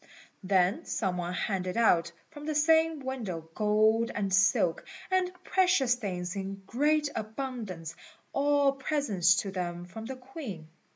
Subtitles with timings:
[0.43, 6.35] Then some one handed out from the same window gold and silk, and precious things
[6.35, 7.93] in great abundance,
[8.33, 10.69] all presents to them from the Queen.